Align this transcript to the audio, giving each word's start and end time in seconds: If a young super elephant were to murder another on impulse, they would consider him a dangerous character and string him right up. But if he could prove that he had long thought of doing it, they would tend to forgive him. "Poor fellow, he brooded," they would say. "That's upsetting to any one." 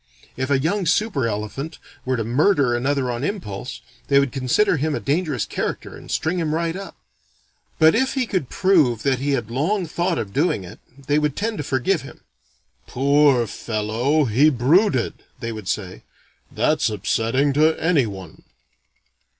If 0.35 0.49
a 0.49 0.57
young 0.57 0.87
super 0.87 1.27
elephant 1.27 1.77
were 2.05 2.17
to 2.17 2.23
murder 2.23 2.73
another 2.73 3.11
on 3.11 3.23
impulse, 3.23 3.81
they 4.07 4.17
would 4.19 4.31
consider 4.31 4.77
him 4.77 4.95
a 4.95 4.99
dangerous 4.99 5.45
character 5.45 5.95
and 5.95 6.09
string 6.09 6.39
him 6.39 6.55
right 6.55 6.75
up. 6.75 6.95
But 7.77 7.93
if 7.93 8.15
he 8.15 8.25
could 8.25 8.49
prove 8.49 9.03
that 9.03 9.19
he 9.19 9.33
had 9.33 9.51
long 9.51 9.85
thought 9.85 10.17
of 10.17 10.33
doing 10.33 10.63
it, 10.63 10.79
they 11.05 11.19
would 11.19 11.35
tend 11.35 11.59
to 11.59 11.63
forgive 11.63 12.01
him. 12.01 12.21
"Poor 12.87 13.45
fellow, 13.45 14.25
he 14.25 14.49
brooded," 14.49 15.13
they 15.39 15.51
would 15.51 15.67
say. 15.67 16.01
"That's 16.51 16.89
upsetting 16.89 17.53
to 17.53 17.73
any 17.79 18.07
one." 18.07 18.41